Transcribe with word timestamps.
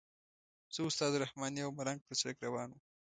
زه 0.73 0.79
استاد 0.89 1.11
رحماني 1.23 1.61
او 1.63 1.71
ملنګ 1.79 1.99
پر 2.05 2.13
سړک 2.21 2.37
روان 2.47 2.69
وو. 2.71 2.79